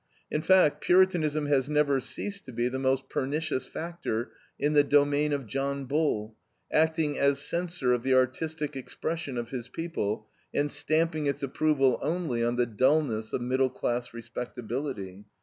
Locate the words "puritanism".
0.83-1.45